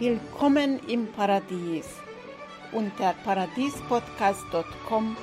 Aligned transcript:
Willkommen 0.00 0.80
im 0.88 1.12
Paradies. 1.12 1.84
Unter 2.72 3.12
paradiespodcast.com 3.22 5.14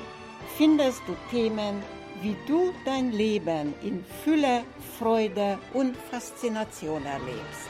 findest 0.56 1.02
du 1.08 1.16
Themen, 1.32 1.82
wie 2.22 2.36
du 2.46 2.72
dein 2.84 3.10
Leben 3.10 3.74
in 3.82 4.04
Fülle, 4.04 4.62
Freude 4.96 5.58
und 5.74 5.96
Faszination 5.96 7.04
erlebst. 7.04 7.68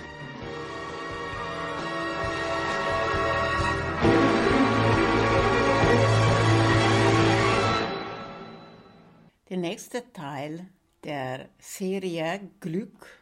Der 9.48 9.56
nächste 9.56 10.12
Teil 10.12 10.68
der 11.04 11.48
Serie 11.58 12.50
Glück, 12.60 13.17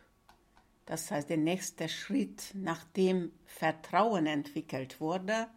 das 0.86 1.10
heißt 1.10 1.28
der 1.28 1.36
nächste 1.36 1.88
Schritt, 1.88 2.52
nachdem 2.54 3.32
Vertrauen 3.44 4.26
entwickelt 4.26 5.00
wurde, 5.00 5.48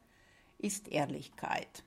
ist 0.57 0.87
Ehrlichkeit. 0.89 1.83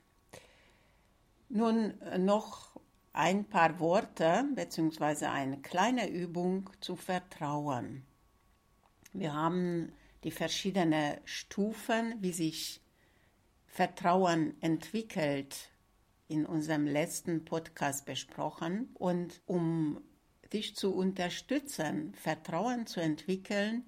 Nun 1.49 1.93
noch 2.17 2.79
ein 3.11 3.45
paar 3.45 3.79
Worte 3.79 4.45
bzw. 4.55 5.25
eine 5.25 5.61
kleine 5.61 6.09
Übung 6.09 6.69
zu 6.79 6.95
Vertrauen. 6.95 8.03
Wir 9.11 9.33
haben 9.33 9.91
die 10.23 10.31
verschiedenen 10.31 11.17
Stufen, 11.25 12.15
wie 12.21 12.31
sich 12.31 12.81
Vertrauen 13.67 14.59
entwickelt 14.61 15.69
in 16.27 16.45
unserem 16.45 16.87
letzten 16.87 17.45
Podcast 17.45 18.05
besprochen. 18.05 18.89
Und 18.95 19.41
um 19.45 20.01
dich 20.53 20.75
zu 20.75 20.93
unterstützen, 20.93 22.13
Vertrauen 22.13 22.85
zu 22.85 22.99
entwickeln, 22.99 23.83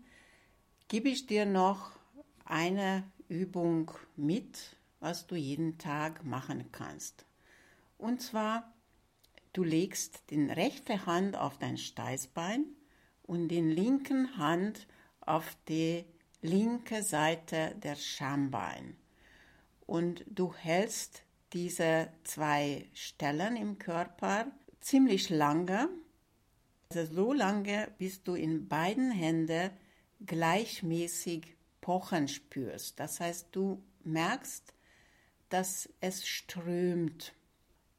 gebe 0.87 1.09
ich 1.09 1.27
dir 1.27 1.45
noch 1.45 1.91
eine 2.43 3.03
Übung 3.27 3.91
mit, 4.15 4.75
was 4.99 5.27
du 5.27 5.35
jeden 5.35 5.77
Tag 5.77 6.23
machen 6.23 6.71
kannst. 6.71 7.25
Und 7.97 8.21
zwar, 8.21 8.73
du 9.53 9.63
legst 9.63 10.23
die 10.29 10.43
rechte 10.45 11.05
Hand 11.05 11.37
auf 11.37 11.57
dein 11.57 11.77
Steißbein 11.77 12.65
und 13.23 13.47
die 13.47 13.61
linken 13.61 14.37
Hand 14.37 14.87
auf 15.21 15.57
die 15.67 16.05
linke 16.41 17.03
Seite 17.03 17.75
der 17.83 17.95
Schambein. 17.95 18.95
Und 19.85 20.23
du 20.27 20.53
hältst 20.53 21.23
diese 21.53 22.09
zwei 22.23 22.89
Stellen 22.93 23.55
im 23.55 23.77
Körper 23.79 24.47
ziemlich 24.81 25.29
lange, 25.29 25.89
also 26.95 27.13
so 27.13 27.33
lange, 27.33 27.89
bis 27.97 28.23
du 28.23 28.35
in 28.35 28.67
beiden 28.67 29.11
Händen 29.11 29.71
gleichmäßig 30.25 31.55
pochen 31.81 32.27
spürst. 32.27 32.99
Das 32.99 33.19
heißt, 33.19 33.49
du 33.51 33.81
merkst, 34.03 34.73
dass 35.49 35.89
es 35.99 36.27
strömt. 36.27 37.33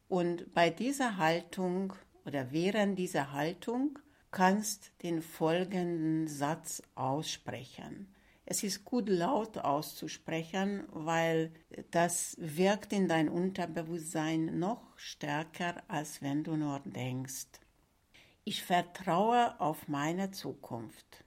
Und 0.09 0.53
bei 0.55 0.71
dieser 0.71 1.17
Haltung 1.17 1.93
oder 2.25 2.53
während 2.53 2.99
dieser 2.99 3.33
Haltung 3.33 3.99
kannst 4.31 4.93
den 5.03 5.23
folgenden 5.23 6.29
Satz 6.29 6.83
aussprechen. 6.95 8.13
Es 8.45 8.63
ist 8.63 8.85
gut 8.85 9.09
laut 9.09 9.59
auszusprechen, 9.59 10.85
weil 10.91 11.53
das 11.91 12.37
wirkt 12.39 12.93
in 12.93 13.09
dein 13.09 13.29
Unterbewusstsein 13.29 14.59
noch 14.59 14.97
stärker, 14.97 15.83
als 15.89 16.23
wenn 16.23 16.45
du 16.45 16.57
nur 16.57 16.81
denkst. 16.85 17.47
Ich 18.49 18.63
vertraue 18.63 19.61
auf 19.61 19.89
meine 19.89 20.31
Zukunft. 20.31 21.25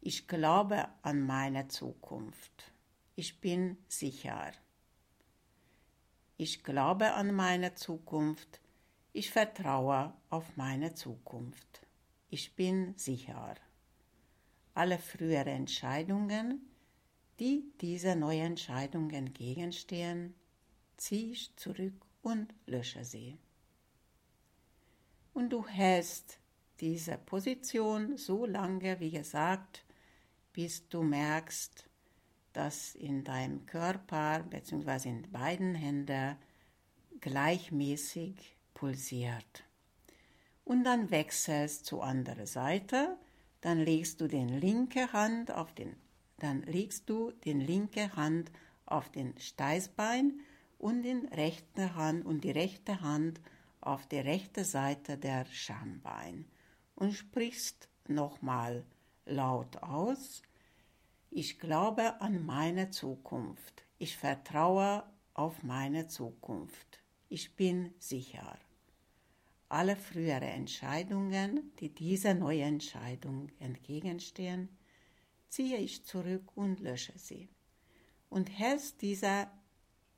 Ich 0.00 0.28
glaube 0.28 0.88
an 1.02 1.26
meine 1.26 1.66
Zukunft. 1.66 2.72
Ich 3.16 3.40
bin 3.40 3.76
sicher. 3.88 4.52
Ich 6.36 6.62
glaube 6.62 7.14
an 7.14 7.34
meine 7.34 7.74
Zukunft. 7.74 8.60
Ich 9.12 9.30
vertraue 9.30 10.14
auf 10.30 10.56
meine 10.56 10.94
Zukunft. 10.94 11.86
Ich 12.28 12.54
bin 12.54 12.96
sicher 12.96 13.56
alle 14.74 14.98
früheren 14.98 15.48
Entscheidungen, 15.48 16.60
die 17.40 17.72
dieser 17.80 18.14
neuen 18.14 18.52
Entscheidung 18.52 19.10
entgegenstehen, 19.10 20.34
ziehe 20.96 21.32
ich 21.32 21.56
zurück 21.56 22.06
und 22.22 22.54
lösche 22.66 23.04
sie. 23.04 23.36
Und 25.32 25.50
du 25.50 25.66
hältst 25.66 26.38
diese 26.80 27.18
Position 27.18 28.16
so 28.16 28.46
lange, 28.46 29.00
wie 29.00 29.10
gesagt, 29.10 29.84
bis 30.52 30.88
du 30.88 31.02
merkst, 31.02 31.88
dass 32.52 32.94
in 32.94 33.22
deinem 33.22 33.66
Körper 33.66 34.42
bzw. 34.42 35.08
in 35.08 35.30
beiden 35.30 35.74
Händen 35.74 36.36
gleichmäßig 37.20 38.56
pulsiert. 38.74 39.64
Und 40.64 40.84
dann 40.84 41.10
wechselst 41.10 41.86
zur 41.86 42.02
anderen 42.04 42.46
Seite 42.46 43.16
dann 43.60 43.78
legst 43.78 44.20
du 44.20 44.28
den 44.28 44.48
linke 44.48 45.12
Hand 45.12 45.50
auf 45.52 45.74
den, 45.74 45.94
dann 46.38 46.62
legst 46.62 47.08
du 47.10 47.30
den 47.30 47.60
linke 47.60 48.14
Hand 48.16 48.50
auf 48.86 49.10
den 49.10 49.38
Steißbein 49.38 50.40
und 50.78 51.02
den 51.02 51.26
rechte 51.26 51.94
Hand 51.94 52.24
und 52.24 52.42
die 52.44 52.50
rechte 52.50 53.02
Hand 53.02 53.40
auf 53.80 54.06
die 54.06 54.18
rechte 54.18 54.64
Seite 54.64 55.18
der 55.18 55.44
Schambein 55.46 56.46
und 56.94 57.12
sprichst 57.12 57.88
nochmal 58.08 58.84
laut 59.26 59.82
aus. 59.82 60.42
Ich 61.30 61.58
glaube 61.58 62.20
an 62.20 62.44
meine 62.44 62.90
Zukunft. 62.90 63.84
Ich 63.98 64.16
vertraue 64.16 65.04
auf 65.34 65.62
meine 65.62 66.08
Zukunft. 66.08 67.00
Ich 67.28 67.54
bin 67.56 67.94
sicher 67.98 68.58
alle 69.70 69.94
frühere 69.94 70.46
Entscheidungen, 70.46 71.72
die 71.78 71.94
dieser 71.94 72.34
neuen 72.34 72.74
Entscheidung 72.74 73.50
entgegenstehen, 73.60 74.68
ziehe 75.48 75.78
ich 75.78 76.04
zurück 76.04 76.56
und 76.56 76.80
lösche 76.80 77.16
sie. 77.16 77.48
Und 78.28 78.50
hältst 78.50 79.00
diese 79.00 79.48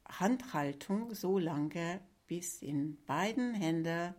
Handhaltung 0.08 1.14
so 1.14 1.38
lange, 1.38 2.00
bis 2.32 2.62
in 2.62 2.96
beiden 3.04 3.52
Händen 3.52 4.14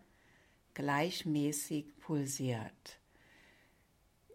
gleichmäßig 0.76 1.98
pulsiert. 1.98 3.00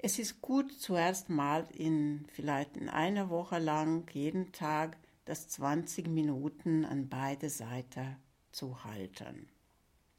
Es 0.03 0.19
ist 0.19 0.41
gut, 0.41 0.73
zuerst 0.73 1.29
mal 1.29 1.65
in 1.73 2.27
vielleicht 2.33 2.77
in 2.77 2.89
einer 2.89 3.31
Woche 3.31 3.61
lang 3.61 4.05
jeden 4.13 4.51
Tag 4.51 4.97
das 5.27 5.49
20 5.51 6.09
Minuten 6.09 6.85
an 6.85 7.09
beide 7.09 7.51
Seiten 7.51 8.17
zu 8.51 8.83
halten. 8.83 9.49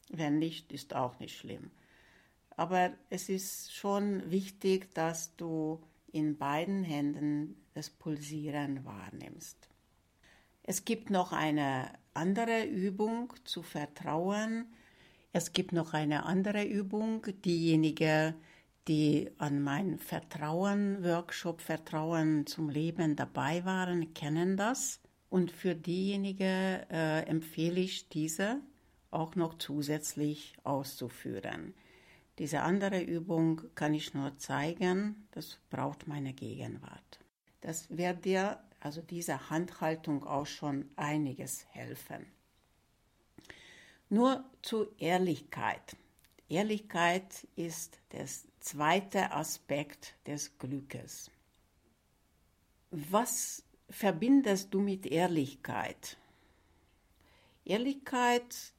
Wenn 0.09 0.39
nicht, 0.39 0.71
ist 0.71 0.95
auch 0.95 1.19
nicht 1.19 1.35
schlimm. 1.37 1.69
Aber 2.51 2.93
es 3.09 3.27
ist 3.27 3.75
schon 3.75 4.31
wichtig, 4.31 4.95
dass 4.95 5.35
du 5.35 5.81
in 6.13 6.37
beiden 6.37 6.85
Händen 6.85 7.57
das 7.73 7.89
Pulsieren 7.89 8.85
wahrnimmst. 8.85 9.67
Es 10.63 10.85
gibt 10.85 11.09
noch 11.09 11.33
eine 11.33 11.91
andere 12.13 12.65
Übung 12.65 13.33
zu 13.43 13.61
vertrauen. 13.61 14.65
Es 15.31 15.53
gibt 15.53 15.71
noch 15.71 15.93
eine 15.93 16.25
andere 16.25 16.65
Übung. 16.65 17.25
Diejenigen, 17.45 18.35
die 18.87 19.29
an 19.37 19.61
meinem 19.61 19.99
Vertrauen-Workshop 19.99 21.61
Vertrauen 21.61 22.47
zum 22.47 22.69
Leben 22.69 23.15
dabei 23.15 23.63
waren, 23.65 24.13
kennen 24.13 24.57
das. 24.57 24.99
Und 25.29 25.51
für 25.51 25.75
diejenigen 25.75 26.81
äh, 26.89 27.21
empfehle 27.21 27.79
ich 27.79 28.09
diese 28.09 28.61
auch 29.11 29.35
noch 29.35 29.57
zusätzlich 29.57 30.53
auszuführen. 30.63 31.73
Diese 32.39 32.61
andere 32.61 33.01
Übung 33.01 33.61
kann 33.75 33.93
ich 33.93 34.13
nur 34.13 34.37
zeigen, 34.37 35.27
das 35.31 35.59
braucht 35.69 36.07
meine 36.07 36.33
Gegenwart. 36.33 37.19
Das 37.61 37.95
wird 37.95 38.25
dir, 38.25 38.59
also 38.79 39.01
diese 39.01 39.49
Handhaltung, 39.49 40.23
auch 40.25 40.45
schon 40.45 40.89
einiges 40.95 41.65
helfen. 41.71 42.25
Nur 44.09 44.43
zur 44.61 44.91
Ehrlichkeit. 44.99 45.95
Ehrlichkeit 46.47 47.47
ist 47.55 47.99
der 48.11 48.25
zweite 48.59 49.31
Aspekt 49.31 50.15
des 50.25 50.57
Glückes. 50.57 51.29
Was 52.91 53.63
verbindest 53.89 54.73
du 54.73 54.79
mit 54.79 55.05
Ehrlichkeit? 55.05 56.17
Ehrlichkeit 57.65 58.73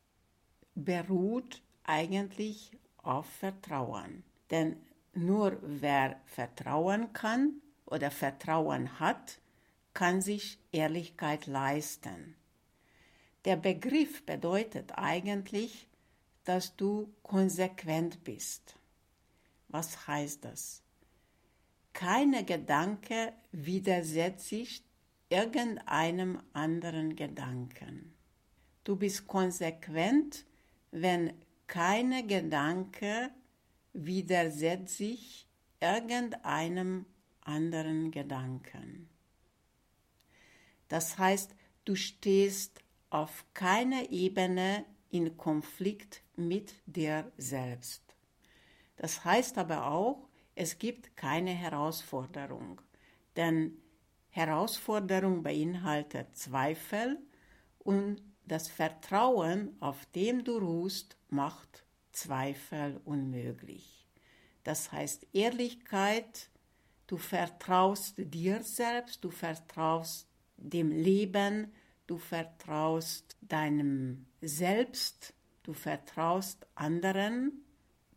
beruht 0.75 1.63
eigentlich 1.85 2.73
auf 2.99 3.27
Vertrauen. 3.27 4.25
Denn 4.51 4.77
nur 5.15 5.59
wer 5.63 6.21
vertrauen 6.27 7.13
kann 7.13 7.61
oder 7.87 8.11
Vertrauen 8.11 8.99
hat, 8.99 9.41
kann 9.95 10.21
sich 10.21 10.59
Ehrlichkeit 10.73 11.47
leisten. 11.47 12.37
Der 13.45 13.57
Begriff 13.57 14.25
bedeutet 14.25 14.93
eigentlich, 14.97 15.89
dass 16.45 16.77
du 16.77 17.13
konsequent 17.23 18.25
bist. 18.25 18.77
Was 19.69 20.07
heißt 20.07 20.45
das? 20.45 20.83
keine 21.93 22.45
Gedanke 22.45 23.33
widersetzt 23.53 24.49
sich 24.49 24.83
irgendeinem 25.29 26.41
anderen 26.53 27.17
Gedanken. 27.17 28.15
Du 28.85 28.97
bist 28.97 29.27
konsequent, 29.27 30.45
wenn 30.91 31.33
keine 31.67 32.27
Gedanke 32.27 33.31
widersetzt 33.93 34.97
sich 34.97 35.47
irgendeinem 35.81 37.07
anderen 37.43 38.11
Gedanken. 38.11 39.09
Das 40.91 41.19
heißt, 41.19 41.55
du 41.85 41.95
stehst 41.95 42.83
auf 43.11 43.45
keiner 43.55 44.11
Ebene 44.11 44.85
in 45.11 45.37
Konflikt 45.37 46.23
mit 46.37 46.75
dir 46.85 47.31
selbst. 47.39 48.03
Das 48.97 49.25
heißt 49.25 49.57
aber 49.57 49.87
auch, 49.87 50.29
es 50.57 50.79
gibt 50.79 51.17
keine 51.17 51.53
Herausforderung, 51.53 52.81
denn 53.37 53.79
Herausforderung 54.31 55.43
beinhaltet 55.43 56.37
Zweifel 56.37 57.19
und 57.79 58.21
das 58.45 58.67
Vertrauen, 58.67 59.77
auf 59.79 60.07
dem 60.07 60.43
du 60.43 60.59
ruhst, 60.59 61.17
macht 61.29 61.85
Zweifel 62.11 63.01
unmöglich. 63.05 64.09
Das 64.65 64.91
heißt 64.91 65.29
Ehrlichkeit, 65.33 66.51
du 67.07 67.17
vertraust 67.17 68.15
dir 68.19 68.63
selbst, 68.65 69.23
du 69.23 69.31
vertraust 69.31 70.30
dem 70.61 70.91
Leben, 70.91 71.73
du 72.07 72.19
vertraust 72.19 73.37
deinem 73.41 74.27
Selbst, 74.41 75.35
du 75.63 75.73
vertraust 75.73 76.67
anderen, 76.75 77.65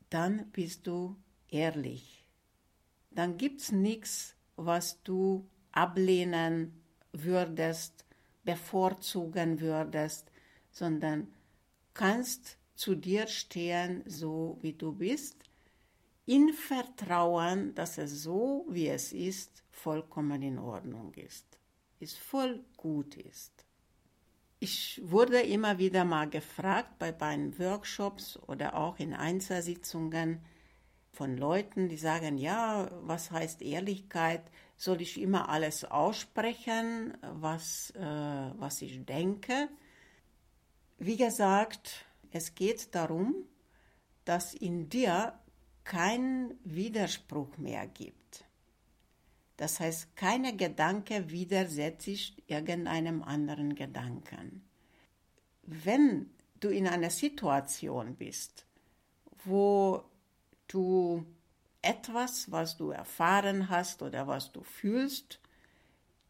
dann 0.10 0.52
bist 0.52 0.88
du 0.88 1.16
ehrlich. 1.50 2.26
Dann 3.12 3.38
gibt 3.38 3.62
es 3.62 3.72
nichts, 3.72 4.36
was 4.56 5.02
du 5.04 5.48
ablehnen 5.72 6.74
würdest, 7.12 8.06
bevorzugen 8.44 9.60
würdest, 9.60 10.32
sondern 10.72 11.28
kannst 11.94 12.58
zu 12.76 12.96
dir 12.96 13.28
stehen, 13.28 14.04
so 14.08 14.58
wie 14.62 14.74
du 14.74 14.92
bist, 14.94 15.38
in 16.26 16.54
Vertrauen, 16.54 17.76
dass 17.76 17.98
es 17.98 18.24
so, 18.24 18.66
wie 18.70 18.88
es 18.88 19.12
ist, 19.12 19.64
vollkommen 19.72 20.42
in 20.42 20.58
Ordnung 20.58 21.14
ist, 21.16 21.46
ist 22.04 22.18
voll 22.18 22.64
gut 22.78 23.16
ist. 23.16 23.66
Ich 24.60 25.02
wurde 25.04 25.42
immer 25.42 25.78
wieder 25.78 26.06
mal 26.06 26.30
gefragt 26.30 26.98
bei 27.00 27.12
meinen 27.12 27.58
Workshops 27.60 28.38
oder 28.48 28.76
auch 28.76 28.98
in 29.00 29.14
Einzelsitzungen 29.14 30.40
von 31.12 31.38
Leuten, 31.38 31.90
die 31.90 31.98
sagen, 31.98 32.38
ja, 32.38 32.90
was 33.02 33.30
heißt 33.30 33.62
Ehrlichkeit? 33.62 34.44
Soll 34.78 35.02
ich 35.02 35.20
immer 35.20 35.50
alles 35.50 35.86
aussprechen, 35.86 37.18
was, 37.22 37.92
äh, 37.92 38.02
was 38.02 38.82
ich 38.82 39.06
denke? 39.06 39.70
Wie 40.98 41.18
gesagt, 41.18 42.06
es 42.32 42.56
geht 42.56 42.96
darum, 42.96 43.36
dass 44.26 44.54
in 44.54 44.90
dir 44.90 45.38
kein 45.84 46.56
Widerspruch 46.64 47.58
mehr 47.58 47.86
gibt. 47.88 48.23
Das 49.58 49.80
heißt, 49.80 50.16
keine 50.16 50.56
Gedanke 50.56 51.30
widersetzt 51.30 52.04
sich 52.04 52.44
irgendeinem 52.48 53.22
anderen 53.22 53.76
Gedanken. 53.76 54.64
Wenn 55.62 56.30
du 56.60 56.70
in 56.70 56.88
einer 56.88 57.10
Situation 57.10 58.16
bist, 58.16 58.66
wo 59.46 60.04
du 60.68 61.26
etwas, 61.82 62.52
was 62.52 62.78
du 62.78 62.92
erfahren 62.92 63.70
hast 63.70 64.02
oder 64.02 64.28
was 64.28 64.52
du 64.52 64.64
fühlst, 64.64 65.40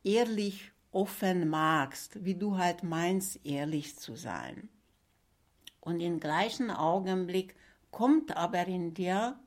ehrlich 0.04 0.72
offen 0.92 1.50
magst, 1.50 2.24
wie 2.24 2.36
du 2.36 2.58
halt 2.58 2.84
meinst, 2.84 3.46
ehrlich 3.46 3.98
zu 3.98 4.16
sein. 4.16 4.70
Und 5.80 6.00
im 6.00 6.20
gleichen 6.20 6.72
Augenblick 6.72 7.56
kommt 7.92 8.36
aber 8.36 8.68
in 8.68 8.94
dir 8.94 9.38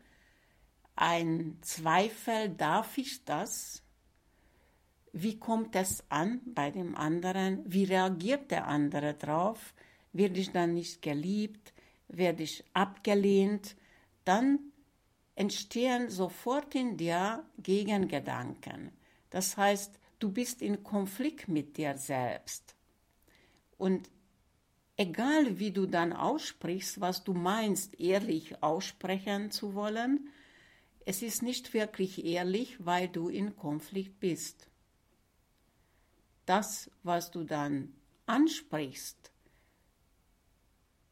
ein 0.96 1.58
Zweifel, 1.60 2.48
darf 2.48 2.98
ich 2.98 3.25
das? 3.25 3.82
Wie 5.12 5.38
kommt 5.38 5.76
es 5.76 6.04
an 6.10 6.40
bei 6.46 6.70
dem 6.70 6.94
anderen? 6.96 7.62
Wie 7.66 7.84
reagiert 7.84 8.50
der 8.50 8.66
andere 8.66 9.14
drauf? 9.14 9.75
Werde 10.12 10.40
ich 10.40 10.50
dann 10.50 10.75
nicht 10.75 11.02
geliebt? 11.02 11.72
Werde 12.08 12.43
ich 12.43 12.64
abgelehnt? 12.72 13.76
Dann 14.25 14.58
entstehen 15.34 16.10
sofort 16.10 16.75
in 16.75 16.96
dir 16.96 17.44
Gegengedanken. 17.58 18.90
Das 19.31 19.56
heißt, 19.56 19.99
du 20.19 20.32
bist 20.32 20.62
in 20.62 20.82
Konflikt 20.82 21.49
mit 21.49 21.76
dir 21.76 21.96
selbst. 21.96 22.75
Und 23.76 24.10
egal 24.96 25.58
wie 25.58 25.70
du 25.70 25.87
dann 25.87 26.12
aussprichst, 26.12 27.00
was 27.00 27.22
du 27.22 27.34
meinst, 27.34 28.00
ehrlich 28.00 28.62
aussprechen 28.62 29.50
zu 29.50 29.75
wollen, 29.75 30.31
es 31.06 31.23
ist 31.23 31.41
nicht 31.43 31.73
wirklich 31.73 32.25
ehrlich, 32.25 32.85
weil 32.85 33.08
du 33.08 33.29
in 33.29 33.55
Konflikt 33.55 34.19
bist. 34.19 34.69
Das, 36.47 36.91
was 37.05 37.31
du 37.31 37.44
dann 37.44 37.94
ansprichst, 38.26 39.31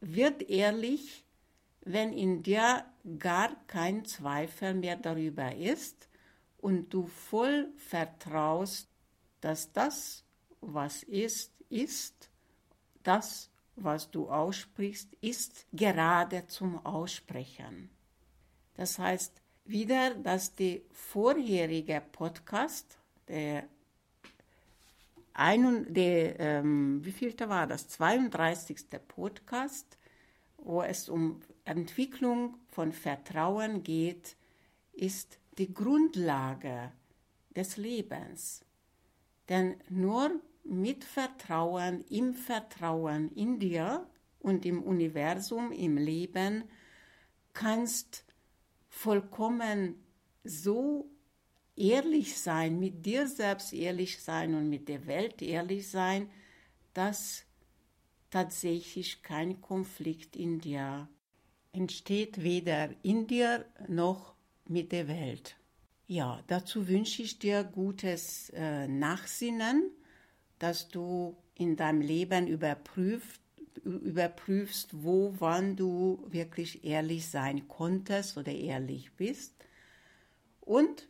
wird 0.01 0.43
ehrlich, 0.43 1.25
wenn 1.83 2.13
in 2.13 2.43
dir 2.43 2.85
gar 3.21 3.55
kein 3.69 4.05
Zweifel 4.05 4.75
mehr 4.75 4.97
darüber 4.97 5.55
ist 5.55 6.09
und 6.59 6.93
du 6.93 7.07
voll 7.07 7.73
vertraust, 7.77 8.89
dass 9.41 9.73
das, 9.73 10.25
was 10.61 11.05
ist, 11.05 11.53
ist, 11.69 12.31
das, 13.05 13.49
was 13.77 14.11
du 14.11 14.29
aussprichst, 14.29 15.15
ist 15.21 15.67
gerade 15.73 16.49
zum 16.49 16.85
Aussprechen. 16.85 17.91
Das 18.75 18.99
heißt 18.99 19.44
wieder, 19.65 20.15
dass 20.15 20.55
der 20.55 20.81
vorherige 20.93 22.03
Podcast, 22.13 22.99
der, 23.29 23.65
ein, 25.33 25.93
der 25.93 26.39
ähm, 26.39 27.05
wie 27.05 27.13
vielte 27.13 27.49
war 27.49 27.67
das, 27.67 27.89
32. 27.89 28.87
Podcast, 29.09 29.99
wo 30.59 30.83
es 30.83 31.09
um 31.09 31.41
Entwicklung 31.65 32.57
von 32.71 32.93
Vertrauen 32.93 33.83
geht, 33.83 34.37
ist 34.93 35.39
die 35.59 35.73
Grundlage 35.73 36.93
des 37.55 37.77
Lebens. 37.77 38.65
Denn 39.49 39.77
nur 39.89 40.31
mit 40.65 41.05
Vertrauen, 41.05 42.05
im 42.09 42.35
Vertrauen 42.35 43.31
in 43.35 43.59
dir 43.59 44.07
und 44.41 44.65
im 44.65 44.83
Universum, 44.83 45.73
im 45.73 45.97
Leben, 45.97 46.65
kannst 47.53 48.25
vollkommen 48.95 49.97
so 50.45 51.11
ehrlich 51.77 52.39
sein, 52.39 52.79
mit 52.79 53.05
dir 53.05 53.27
selbst 53.27 53.73
ehrlich 53.73 54.23
sein 54.23 54.55
und 54.55 54.71
mit 54.71 54.89
der 54.89 55.07
Welt 55.07 55.43
ehrlich 55.43 55.89
sein, 55.89 56.31
dass 56.95 57.45
tatsächlich 58.31 59.23
kein 59.23 59.61
Konflikt 59.61 60.37
in 60.37 60.61
dir 60.61 61.09
entsteht, 61.73 62.43
weder 62.43 62.91
in 63.03 63.27
dir 63.27 63.67
noch 63.89 64.35
mit 64.67 64.93
der 64.93 65.09
Welt. 65.09 65.57
Ja, 66.07 66.43
dazu 66.47 66.87
wünsche 66.87 67.23
ich 67.23 67.39
dir 67.39 67.65
gutes 67.65 68.51
äh, 68.51 68.87
Nachsinnen, 68.87 69.91
dass 70.59 70.89
du 70.89 71.37
in 71.57 71.77
deinem 71.77 72.01
Leben 72.01 72.47
überprüft, 72.47 73.41
überprüfst, 73.79 74.89
wo, 74.93 75.35
wann 75.39 75.77
du 75.77 76.25
wirklich 76.29 76.85
ehrlich 76.85 77.29
sein 77.29 77.69
konntest 77.69 78.37
oder 78.37 78.53
ehrlich 78.53 79.13
bist 79.15 79.55
und 80.61 81.09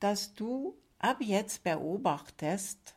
dass 0.00 0.34
du 0.34 0.76
ab 0.98 1.18
jetzt 1.20 1.64
beobachtest, 1.64 2.94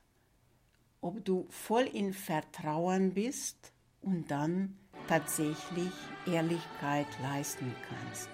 ob 1.01 1.23
du 1.23 1.45
voll 1.49 1.83
in 1.83 2.13
Vertrauen 2.13 3.13
bist 3.13 3.71
und 4.01 4.29
dann 4.31 4.77
tatsächlich 5.07 5.91
Ehrlichkeit 6.25 7.07
leisten 7.21 7.73
kannst. 7.87 8.29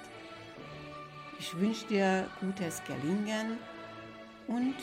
Ich 1.40 1.56
wünsche 1.60 1.86
dir 1.88 2.30
gutes 2.40 2.82
Gelingen 2.86 3.58
und 4.48 4.76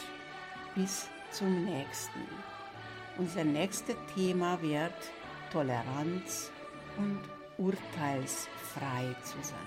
bis 0.75 1.09
zum 1.33 1.65
nächsten. 1.65 2.21
Unser 3.19 3.45
nächstes 3.45 3.97
Thema 4.15 4.61
wird 4.63 4.93
Toleranz 5.53 6.51
und 6.97 7.21
urteilsfrei 7.59 9.15
zu 9.23 9.37
sein. 9.43 9.59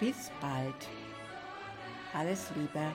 Bis 0.00 0.30
bald. 0.40 0.88
Alles 2.14 2.50
Liebe. 2.56 2.92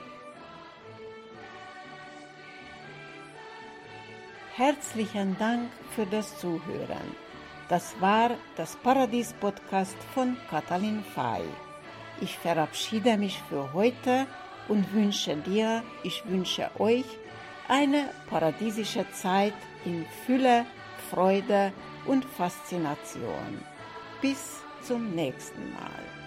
Herzlichen 4.55 5.35
Dank 5.39 5.71
für 5.95 6.05
das 6.05 6.37
Zuhören. 6.39 7.15
Das 7.69 7.99
war 7.99 8.31
das 8.55 8.75
Paradies-Podcast 8.75 9.97
von 10.13 10.37
Katalin 10.49 11.03
Fay. 11.15 11.43
Ich 12.21 12.37
verabschiede 12.37 13.17
mich 13.17 13.41
für 13.49 13.73
heute 13.73 14.27
und 14.67 14.93
wünsche 14.93 15.35
dir, 15.37 15.83
ich 16.03 16.23
wünsche 16.27 16.69
euch 16.77 17.05
eine 17.67 18.09
paradiesische 18.29 19.09
Zeit 19.11 19.55
in 19.85 20.05
Fülle, 20.25 20.65
Freude 21.13 21.71
und 22.07 22.25
Faszination. 22.25 23.63
Bis 24.19 24.61
zum 24.81 25.11
nächsten 25.13 25.71
Mal. 25.73 26.22